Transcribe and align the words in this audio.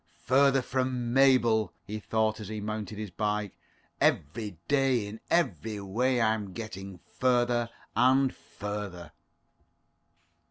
"Further 0.23 0.63
from 0.63 1.13
Mabel," 1.13 1.73
he 1.85 1.99
thought, 1.99 2.39
as 2.39 2.47
he 2.47 2.59
mounted 2.59 2.97
his 2.97 3.11
bike. 3.11 3.55
"Every 4.01 4.57
day, 4.67 5.05
in 5.05 5.19
every 5.29 5.79
way, 5.79 6.19
I'm 6.19 6.53
getting 6.53 6.97
further 7.19 7.69
and 7.95 8.33
further." 8.35 9.11